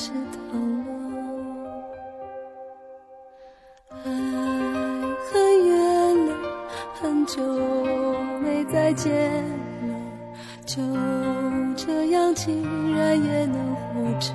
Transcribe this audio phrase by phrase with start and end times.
[0.00, 0.40] 又开始疼
[0.86, 0.88] 了。
[4.04, 4.06] 爱
[5.30, 5.32] 很
[5.66, 5.72] 远
[6.26, 6.28] 了，
[7.00, 7.42] 很久
[8.42, 9.12] 没再见
[9.82, 9.92] 了，
[10.64, 10.82] 就
[11.76, 14.34] 这样竟然也能活着。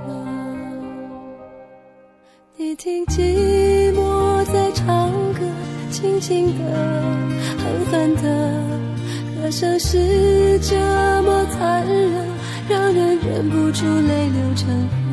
[2.58, 5.40] 你听寂寞在唱歌，
[5.90, 6.64] 轻轻的，
[7.58, 8.22] 狠狠的，
[9.42, 10.76] 歌声是这
[11.24, 12.28] 么残忍，
[12.70, 15.05] 让人忍不住泪流成河。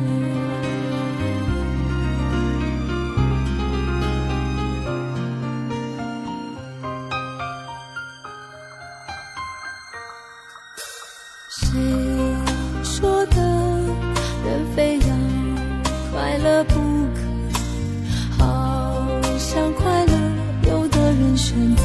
[21.35, 21.83] 选择。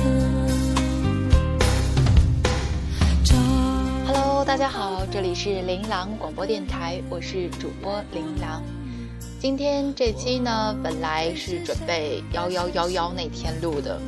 [4.06, 8.62] Hello，大家好，这里是琳琅广播电台，我是主播琳琅。
[9.40, 14.00] 今天这期呢，本来是准备幺幺幺幺那天录的，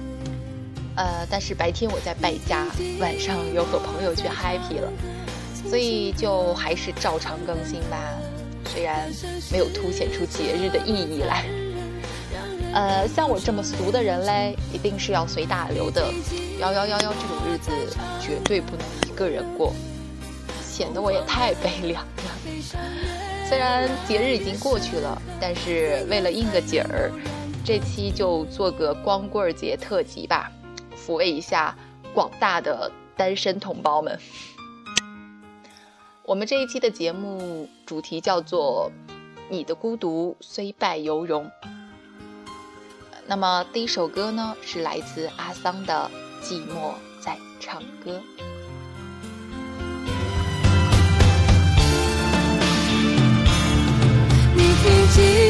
[0.96, 2.66] 呃，但是白天我在败家，
[2.98, 4.92] 晚上又和朋友去 happy 了，
[5.68, 7.96] 所以就还是照常更新吧。
[8.66, 9.10] 虽然
[9.50, 11.44] 没有凸显出节日的意义来，
[12.72, 16.12] 呃，像我这么俗的人嘞，一定是要随大流的。
[16.60, 17.70] 幺幺幺幺这种日子
[18.20, 19.72] 绝对不能一个人过，
[20.62, 22.30] 显得我也太悲凉了。
[23.48, 27.10] 虽然节日已经过去了，但是为了应个景儿，
[27.64, 30.52] 这期就做个光棍节特辑吧，
[30.96, 31.76] 抚慰一下
[32.14, 34.16] 广大的单身同胞们。
[36.24, 38.92] 我们这一期的节目主题叫做
[39.50, 41.50] “你的孤独虽败犹荣”。
[43.26, 46.10] 那么第一首歌呢，是来自阿桑的
[46.44, 48.10] 《寂寞在唱歌》。
[54.56, 55.49] 你听寂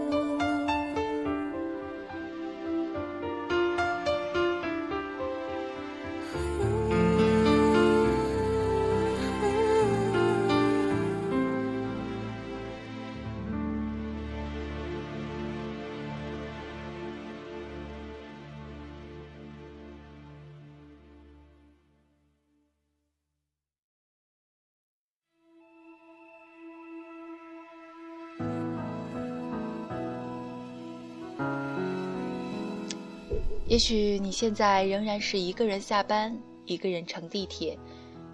[33.71, 37.79] 也许你现在仍然是一个人下班，一个人乘地铁，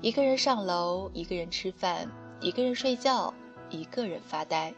[0.02, 2.10] 一个人上楼，一个人吃饭，
[2.42, 3.32] 一个人睡觉，
[3.70, 4.74] 一个人发呆。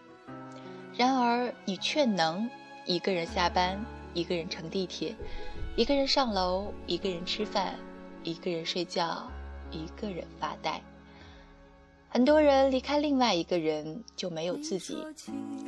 [0.97, 2.49] 然而，你却能
[2.85, 3.79] 一个人下班，
[4.13, 5.15] 一个人乘地铁，
[5.77, 7.75] 一个人上楼，一个人吃饭，
[8.23, 9.31] 一个人睡觉，
[9.71, 10.81] 一个人发呆。
[12.09, 14.97] 很多人离开另外一个人就没有自己，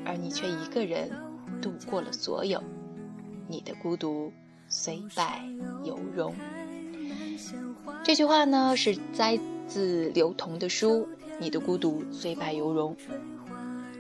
[0.05, 1.09] 而你却一个人
[1.61, 2.61] 度过了所有。
[3.47, 4.29] 你的孤独
[4.73, 5.43] 虽败
[5.83, 6.33] 犹荣。
[8.05, 9.37] 这句话呢，是摘
[9.67, 11.01] 自刘同的书
[11.39, 12.95] 《你的孤独虽败犹荣》。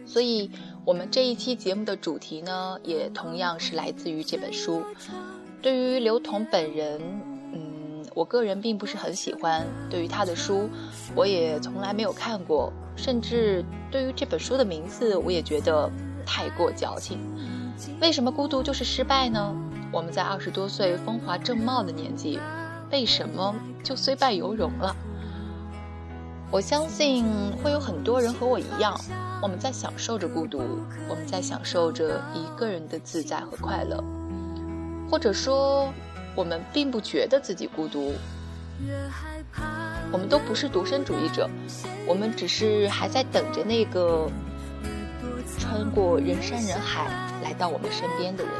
[0.07, 0.49] 所以，
[0.85, 4.81] 我们这一期节目的主题呢，也同样是来自于这本书。
[5.61, 7.01] 对于刘同本人，
[7.53, 9.67] 嗯，我个人并不是很喜欢。
[9.89, 10.69] 对于他的书，
[11.13, 12.71] 我也从来没有看过。
[12.95, 15.91] 甚至对于这本书的名字，我也觉得
[16.25, 17.19] 太过矫情。
[17.99, 19.53] 为什么孤独就是失败呢？
[19.91, 22.39] 我们在二十多岁风华正茂的年纪，
[22.91, 23.53] 为什么
[23.83, 24.95] 就虽败犹荣了？
[26.49, 27.25] 我相信
[27.63, 28.97] 会有很多人和我一样，
[29.41, 30.59] 我们在享受着孤独，
[31.09, 34.01] 我们在享受着一个人的自在和快乐。
[35.09, 35.93] 或者说，
[36.35, 38.13] 我们并不觉得自己孤独，
[40.11, 41.49] 我们都不是独身主义者，
[42.07, 44.29] 我们只是还在等着那个
[45.59, 47.07] 穿过人山人海
[47.43, 48.53] 来到我们身边的人。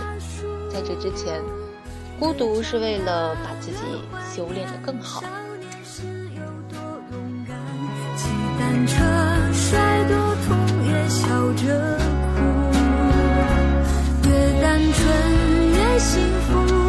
[0.73, 1.41] 在这之前，
[2.17, 3.77] 孤独是为了把自己
[4.33, 5.21] 修炼得更好。
[14.23, 16.80] 越单纯越幸福。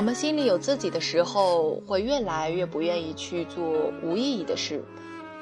[0.00, 4.82] 我们心里有自己的时候，会越来越不愿意去做无意义的事，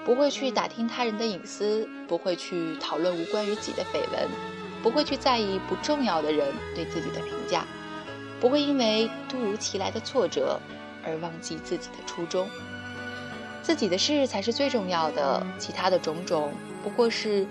[0.04, 4.28] 不会去打听他人的隐私，不会去讨论无关于己的绯闻，
[4.82, 7.64] 不会去在意不重要的人对自己的评价，
[8.40, 10.58] 不会因为突如其来的挫折
[11.04, 12.48] 而忘记自己的初衷。
[13.62, 16.52] 自己的事才是最重要的，其他的种种
[16.82, 17.46] 不过是。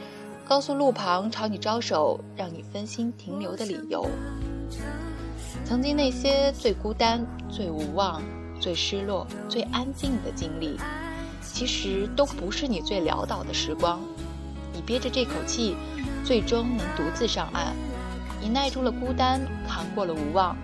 [0.46, 4.10] 高速路旁朝你招手，让你分心停留的理由。
[5.68, 8.22] 曾经那些最孤单、最无望、
[8.58, 10.80] 最失落、最安静的经历，
[11.42, 14.00] 其实都不是你最潦倒的时光。
[14.74, 15.76] 你憋着这口气，
[16.24, 17.76] 最终能独自上岸。
[18.42, 20.56] 你耐住了孤单，扛过了无望，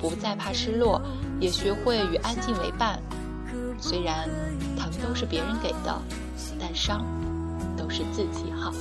[0.00, 0.98] 不再怕失落，
[1.38, 2.98] 也学会与安静为伴。
[3.78, 4.26] 虽然
[4.78, 5.94] 疼都是别人给的，
[6.58, 7.04] 但伤
[7.76, 8.72] 都是自己好。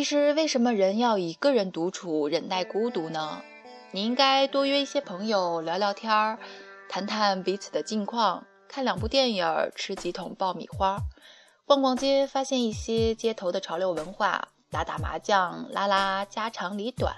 [0.00, 3.42] 其实，为什么人要一个人独处、忍耐孤独呢？
[3.90, 6.38] 你应该多约一些朋友聊聊天儿，
[6.88, 10.96] 谈谈彼此的近况，看两部电影，吃几桶爆米花，
[11.66, 17.14] 逛逛街，发现一些街头的潮流文化，打打麻将，拉拉家长里短，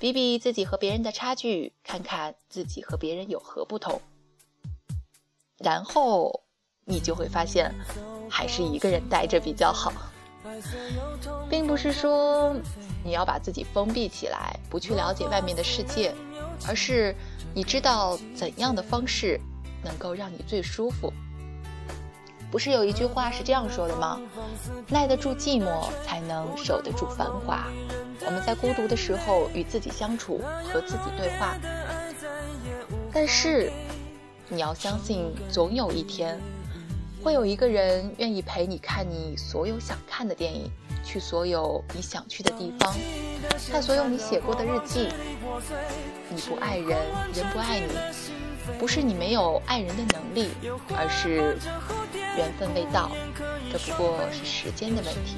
[0.00, 4.00] 比比自己和别人的差距，看看自己和别人有何不同。
[5.58, 6.42] 然后，
[6.86, 7.70] 你就会发现，
[8.30, 9.92] 还是一个人待着比较好。
[11.48, 12.54] 并不是说
[13.04, 16.14] 你要把自己封闭起来，不去了解外面的世界，
[16.66, 17.14] 而是
[17.54, 19.40] 你知道怎样的方式
[19.84, 21.12] 能够让你最舒服。
[22.50, 24.20] 不是有一句话是这样说的吗？
[24.88, 27.66] 耐得住寂寞，才能守得住繁华。
[28.26, 30.38] 我们在孤独的时候与自己相处，
[30.70, 31.56] 和自己对话。
[33.10, 33.72] 但是，
[34.50, 36.38] 你要相信，总有一天，
[37.22, 40.68] 会有一个人愿意陪你看你所有想看的电影，
[41.04, 42.94] 去所有你想去的地方，
[43.70, 45.08] 看所有你写过的日记。
[46.28, 46.98] 你不爱人，
[47.32, 47.94] 人不爱你，
[48.78, 50.50] 不是你没有爱人的能力，
[50.96, 51.56] 而是
[52.36, 53.12] 缘分未到。
[53.70, 55.36] 这不过是时间的问题。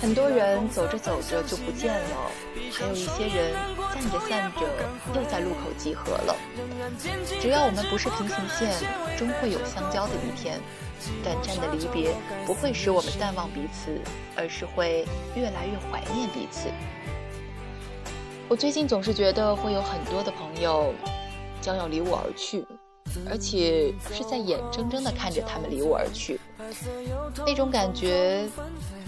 [0.00, 2.30] 很多人走着走着就不见了，
[2.72, 3.54] 还有一些人
[3.92, 4.60] 散着散着
[5.14, 6.34] 又在路口集合了。
[7.40, 8.72] 只要我们不是平行线，
[9.16, 10.60] 终会有相交的一天。
[11.22, 12.14] 短暂的离别
[12.44, 14.00] 不会使我们淡忘彼此，
[14.36, 16.68] 而是会越来越怀念彼此。
[18.48, 20.92] 我最近总是觉得会有很多的朋友
[21.60, 22.64] 将要离我而去。
[23.30, 26.38] 而且是在眼睁睁地看着他们离我而去，
[27.46, 28.48] 那种感觉，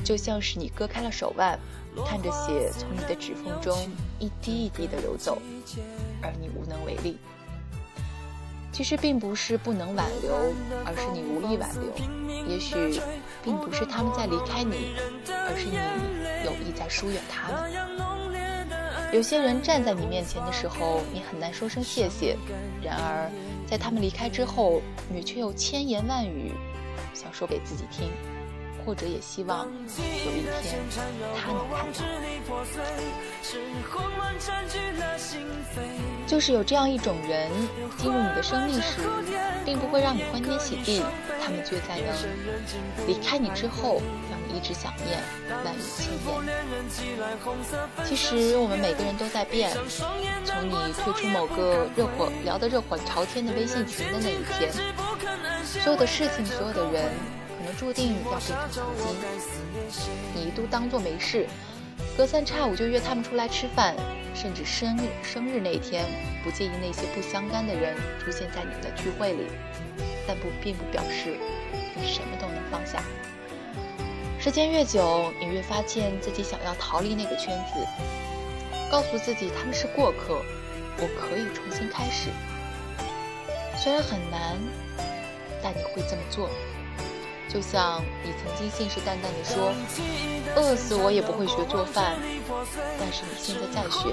[0.04, 1.58] 就像是你割开了手腕，
[2.06, 3.76] 看着血从你的指缝中
[4.18, 5.40] 一滴一滴的流走，
[6.22, 7.18] 而你无能为力。
[8.72, 10.32] 其实并不是不能挽留，
[10.86, 11.92] 而是你无力挽留。
[12.46, 13.00] 也许
[13.42, 14.94] 并不是他们在离开你，
[15.26, 15.76] 而是你
[16.46, 17.70] 有意在疏远他们。
[19.12, 22.36] 有些人站在你面前的时候，你很难说声谢谢；
[22.80, 23.28] 然而，
[23.68, 24.80] 在他们离开之后，
[25.12, 26.52] 你却又千言万语
[27.14, 28.10] 想说给自己听，
[28.84, 30.80] 或者也希望有一天
[31.36, 32.00] 他能看到。
[36.26, 37.50] 就是有这样一种人
[37.98, 39.00] 进入你的生命时，
[39.64, 41.02] 并不会让你欢天喜地，
[41.42, 42.14] 他们却在能
[43.06, 44.00] 离开你之后。
[44.30, 45.20] 让你一直想念，
[45.64, 46.18] 万语千言。
[48.04, 49.70] 其实我们每个人都在变。
[49.88, 54.72] 从你退出某个热火聊得热火朝天的微信群的那一天，
[55.82, 57.10] 所有的事情，所有的人，
[57.58, 58.84] 可能注定要变成曾
[59.88, 60.10] 经。
[60.34, 61.46] 你一度当作没事，
[62.18, 63.96] 隔三差五就约他们出来吃饭，
[64.34, 66.04] 甚至生日生日那天，
[66.44, 69.46] 不介意那些不相干的人出现在你的聚会里，
[70.28, 71.38] 但不并不表示
[71.96, 73.02] 你什么都能放下。
[74.38, 77.80] 时间越久，你越发现自己想要逃离那个圈子，
[78.90, 80.42] 告诉自己他们是过客，
[80.98, 82.28] 我可以重新开始。
[83.82, 84.58] 虽然很难，
[85.62, 86.48] 但你会这么做。
[87.52, 89.74] 就像你曾经信誓旦旦地说
[90.54, 92.16] ：“饿死我也不会学做饭。”
[92.96, 94.08] 但是你现在在学，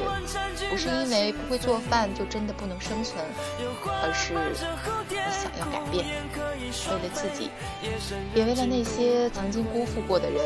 [0.72, 3.24] 不是因为不会做饭就真的不能生存，
[3.86, 4.34] 而是
[5.08, 6.04] 你想要改变，
[6.90, 7.52] 为了自己，
[8.34, 10.42] 也为了那些曾经辜负过的人，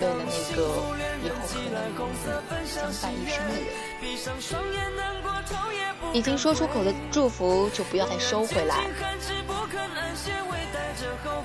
[0.00, 0.66] 为了那个
[2.64, 3.64] 相伴一生的人。
[6.12, 8.86] 已经说出口的祝福，就不要再收回来。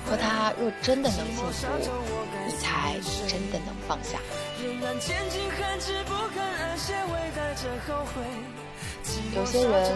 [0.04, 1.90] 和他若真的能幸福，
[2.46, 2.94] 你才
[3.26, 4.18] 真的能放下。
[9.34, 9.94] 有些人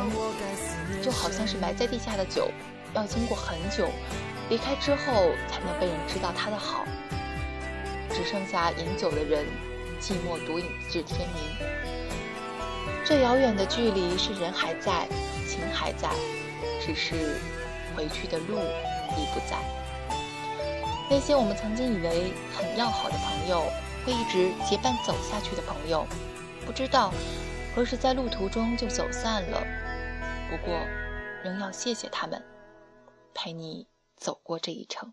[1.02, 2.50] 就好像是埋在地下的酒，
[2.94, 3.88] 要经过很久，
[4.48, 6.84] 离开之后才能被人知道他的好。
[8.10, 9.46] 只剩下饮酒的人，
[10.02, 11.66] 寂寞独饮至天明。
[13.04, 15.06] 最遥远的距离是人还在，
[15.46, 16.10] 情还在，
[16.84, 17.36] 只是
[17.94, 18.58] 回去的路
[19.16, 19.56] 已不在。
[21.08, 23.62] 那些我们曾经以为很要好的朋友，
[24.04, 26.04] 会一直结伴走下去的朋友，
[26.66, 27.12] 不知道
[27.74, 29.62] 何时在路途中就走散了。
[30.50, 30.74] 不过，
[31.44, 32.42] 仍要谢谢他们，
[33.34, 35.12] 陪你走过这一程。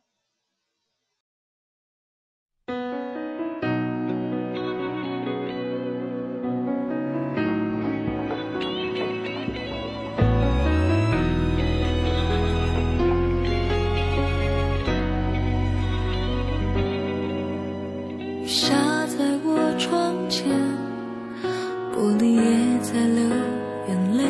[19.80, 20.46] 窗前
[21.96, 23.24] 玻璃也在流
[23.88, 24.26] 眼泪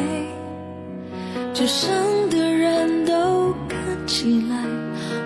[1.53, 1.89] 街上
[2.29, 4.63] 的人都看起来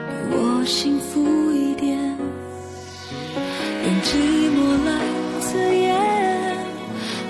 [0.08, 2.00] 比我幸福一点
[3.84, 4.16] 用寂
[4.56, 4.92] 寞来
[5.42, 5.94] 自掩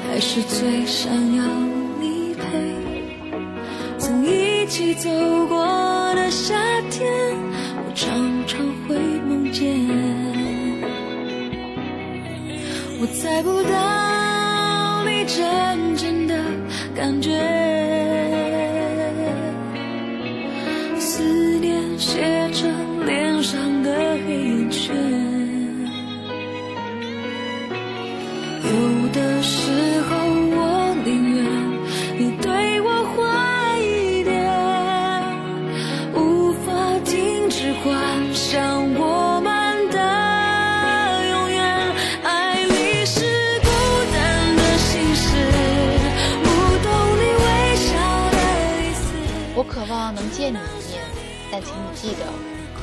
[0.07, 1.43] 还是最想要
[1.99, 2.77] 你陪
[3.97, 5.09] 曾一起走
[5.47, 5.65] 过
[6.13, 6.53] 的夏
[6.91, 7.11] 天
[7.87, 8.95] 我常常会
[9.27, 10.32] 梦见
[13.13, 16.12] 猜不到你真正
[50.03, 51.01] 望能见你一面，
[51.49, 52.27] 但请你记得，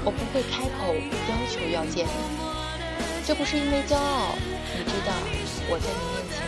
[0.06, 0.96] 我不会开口
[1.28, 2.12] 要求要见你。
[3.26, 4.32] 这不是因为骄傲，
[4.72, 5.12] 你知道
[5.68, 6.40] 我在你面前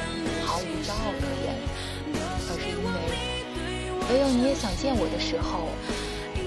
[0.46, 1.52] 毫无骄傲可言，
[2.48, 2.96] 而是因为
[4.08, 5.68] 唯有你也想见我的时候，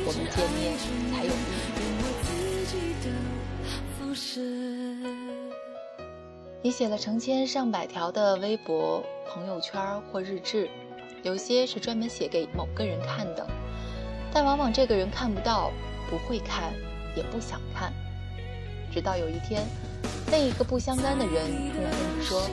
[0.07, 0.73] 我们见面
[1.13, 1.85] 才有意义。
[6.63, 10.67] 你写了成千上百条的微博、朋友圈或日志，
[11.21, 13.47] 有些是专门写给某个人看的，
[14.35, 15.71] 但往往这个人看不到，
[16.09, 16.73] 不会看，
[17.15, 17.93] 也不想看。
[18.91, 19.65] 直到有一天，
[20.29, 22.45] 另一个不相干的人突然跟你说：“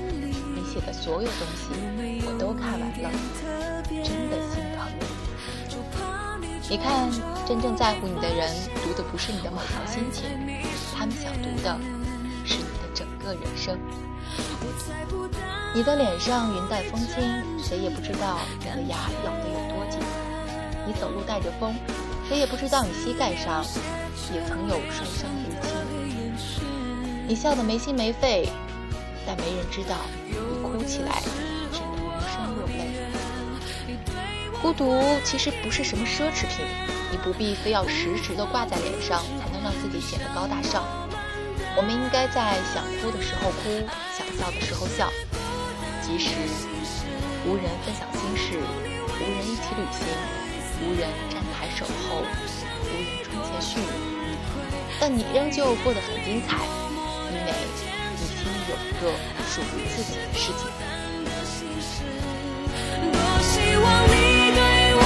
[0.55, 1.75] 你写的所有东西
[2.25, 3.11] 我都看完了，
[3.89, 5.03] 真的心疼你。”
[6.71, 7.11] 你看，
[7.45, 10.23] 真正在乎你的人读的不是你的某条心情，
[10.97, 11.77] 他们想读的。
[12.45, 13.77] 是你的整个人生。
[15.75, 17.23] 你的脸上云淡风轻，
[17.59, 19.52] 谁也不知道你的牙咬得。
[20.93, 21.75] 你走路带着风，
[22.29, 23.65] 谁也不知道你膝盖上
[24.35, 26.63] 也曾有受伤的淤青。
[27.27, 28.47] 你笑得没心没肺，
[29.27, 29.97] 但没人知道
[30.27, 31.23] 你哭起来
[31.73, 32.93] 只能无声落泪。
[34.61, 36.67] 孤独其实不是什么奢侈品，
[37.11, 40.85] 你不必非要时时的挂在脸上，才能让自己显得高大上。
[41.75, 45.11] 我们应该在想哭的时候哭，想笑的时候笑。
[46.03, 46.33] 即使
[47.47, 48.61] 无人分享心事，
[49.17, 50.05] 无人一起旅行，
[50.85, 52.23] 无人站台守候，
[52.83, 53.83] 无人窗前絮语，
[55.01, 56.59] 但你仍旧过得很精彩，
[57.31, 57.53] 因为
[58.17, 59.03] 你心里有一个
[59.47, 60.61] 属于自己的世界。
[63.13, 64.13] 多希望你
[64.55, 64.61] 对
[64.95, 65.01] 我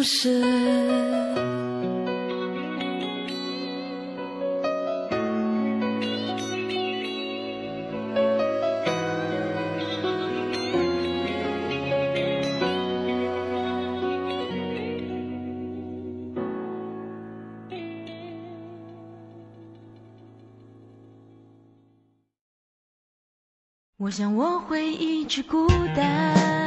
[0.00, 0.30] 这
[23.96, 26.57] 我想我会一直孤单。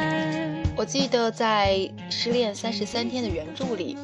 [0.81, 1.77] 我记得在
[2.09, 3.95] 《失恋三十三天》的原著里，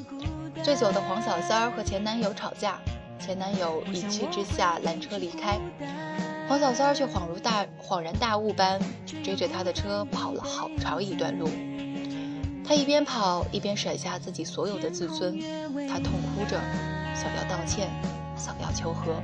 [0.61, 2.79] 醉酒的黄小三儿和前男友吵架，
[3.19, 5.57] 前男友一气之下拦车离开，
[6.47, 8.79] 黄小三儿却恍如大恍然大悟般
[9.23, 11.49] 追着他的车跑了好长一段路。
[12.63, 15.39] 他一边跑一边甩下自己所有的自尊，
[15.89, 16.61] 他痛哭着
[17.15, 17.89] 想要道歉，
[18.37, 19.15] 想要求和，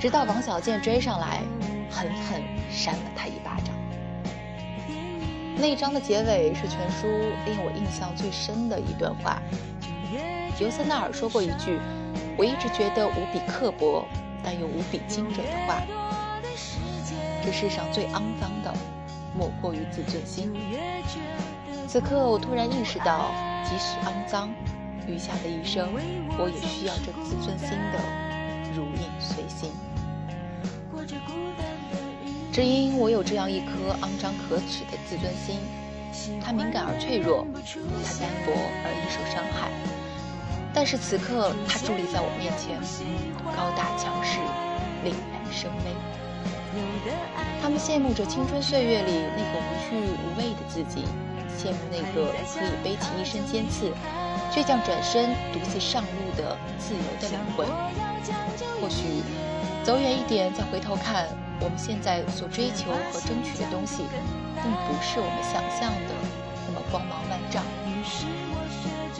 [0.00, 1.42] 直到王小贱追上来。
[1.90, 3.77] 狠狠扇了他一巴掌。
[5.60, 7.08] 那一章的结尾是全书
[7.44, 9.42] 令我印象最深的一段话。
[10.60, 11.78] 尤瑟纳尔说过一句
[12.36, 14.04] 我一直觉得无比刻薄
[14.42, 15.82] 但又无比精准的话：
[17.44, 18.72] 这世上最肮脏的，
[19.36, 20.52] 莫过于自尊心。
[21.88, 23.32] 此刻我突然意识到，
[23.64, 24.48] 即使肮脏，
[25.08, 25.88] 余下的一生，
[26.38, 27.98] 我也需要这自尊心的
[28.74, 29.72] 如影随形。
[32.58, 35.60] 只因我有这样一颗肮脏可耻的自尊心，
[36.42, 38.50] 它敏感而脆弱，它单薄
[38.82, 39.70] 而易受伤害。
[40.74, 42.74] 但是此刻，它伫立在我面前，
[43.54, 44.40] 高大强势，
[45.06, 45.94] 凛然生威。
[47.62, 51.06] 他们羡慕着青春岁月里那个无惧无畏的自己，
[51.54, 53.94] 羡慕那个可以背起一身尖刺，
[54.50, 57.68] 倔强转身独自上路的自由的灵魂。
[58.82, 59.22] 或许，
[59.84, 61.28] 走远一点，再回头看。
[61.60, 64.04] 我们现在所追求和争取的东西，
[64.62, 66.14] 并不是我们想象的
[66.66, 67.64] 那么光芒万丈。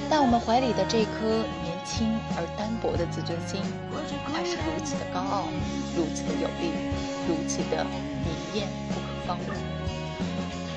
[0.09, 3.61] 但我们怀里的这颗年轻而单薄的自尊心，
[4.33, 5.49] 它是如此的高傲，
[5.95, 6.73] 如此的有力，
[7.29, 7.85] 如此的
[8.25, 9.51] 明艳不可方物，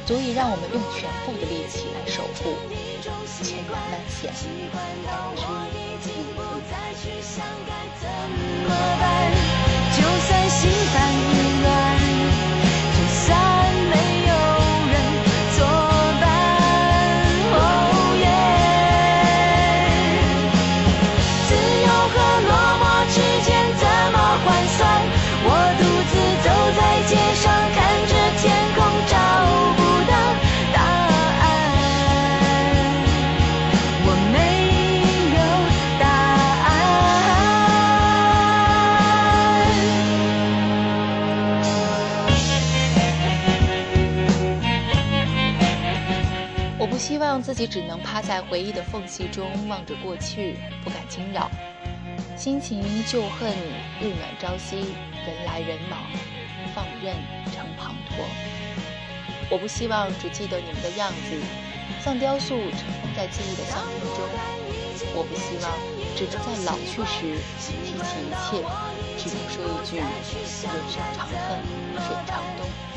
[0.05, 2.57] 足以让我们用全部的力气来守护。
[3.41, 4.33] 千难万险，
[4.73, 4.75] 感
[6.01, 6.41] 知不
[10.11, 11.90] 就算心烦意乱，
[47.51, 51.51] 自己只能趴在回忆的缝隙中望着过去，不敢惊扰，
[52.37, 53.51] 心情旧恨
[53.99, 54.77] 日暖朝夕，
[55.27, 55.99] 人来人往，
[56.73, 57.13] 放任
[57.51, 58.23] 成滂沱。
[59.49, 61.35] 我不希望只记得你们的样子，
[62.01, 64.23] 像雕塑尘封在记忆的相片中。
[65.13, 65.75] 我不希望
[66.15, 68.63] 只能在老去时提起一切，
[69.17, 70.07] 只能说一句人
[70.47, 71.59] 生长恨
[71.99, 72.90] 水长东。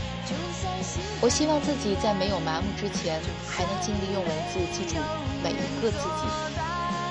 [1.20, 4.96] 我希望自己在没有麻木之前，还能尽力用文字记住
[5.42, 6.22] 每一个自己，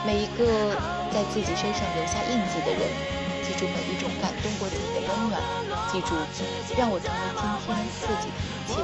[0.06, 0.76] 每一个
[1.12, 2.82] 在自己身上留下印记的人，
[3.42, 5.42] 记住每一种感动过自己的温暖，
[5.92, 6.14] 记住
[6.78, 8.78] 让我成为今天自己的一切。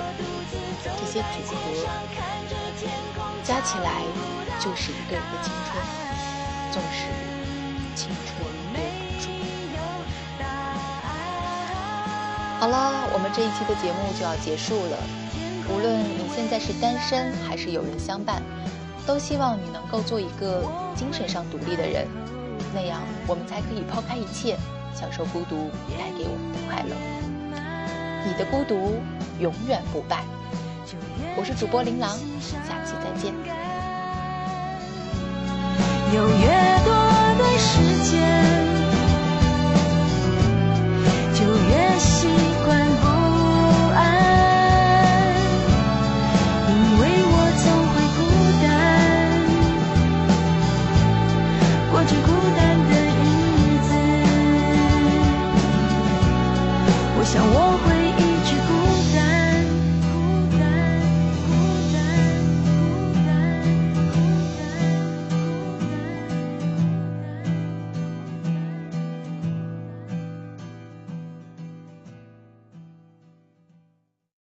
[0.81, 1.61] 这些组合
[3.43, 4.01] 加起来
[4.59, 5.77] 就是一个人的青春，
[6.71, 7.05] 纵使
[7.95, 8.33] 青春
[12.59, 14.97] 好了，我们这一期的节目就要结束了。
[15.71, 18.43] 无论你现在是单身还是有人相伴，
[19.07, 20.61] 都希望你能够做一个
[20.93, 22.05] 精神上独立的人，
[22.75, 24.57] 那样我们才可以抛开一切，
[24.93, 26.93] 享受孤独带给我们的快乐。
[28.27, 28.99] 你的孤独
[29.39, 30.25] 永远不败。
[31.37, 33.33] 我是主播琳琅，下期再见。
[36.13, 36.47] 有越
[36.83, 36.91] 多
[37.39, 38.18] 的时间。